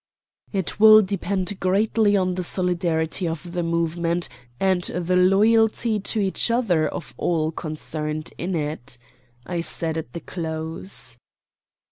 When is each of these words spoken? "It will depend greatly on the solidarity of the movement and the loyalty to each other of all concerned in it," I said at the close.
"It 0.51 0.79
will 0.79 1.03
depend 1.03 1.59
greatly 1.59 2.17
on 2.17 2.33
the 2.33 2.41
solidarity 2.41 3.27
of 3.27 3.51
the 3.51 3.61
movement 3.61 4.29
and 4.59 4.83
the 4.85 5.15
loyalty 5.15 5.99
to 5.99 6.19
each 6.19 6.49
other 6.49 6.87
of 6.87 7.13
all 7.19 7.51
concerned 7.51 8.33
in 8.39 8.55
it," 8.55 8.97
I 9.45 9.61
said 9.61 9.99
at 9.99 10.13
the 10.13 10.19
close. 10.19 11.19